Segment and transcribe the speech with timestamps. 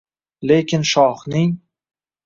[0.47, 1.55] Lekin shohning